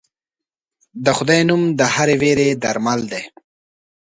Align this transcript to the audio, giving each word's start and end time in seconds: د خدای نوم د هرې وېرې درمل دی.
د 1.05 1.07
خدای 1.17 1.41
نوم 1.49 1.61
د 1.79 1.81
هرې 1.93 2.15
وېرې 2.21 2.49
درمل 2.63 2.99
دی. 3.11 3.23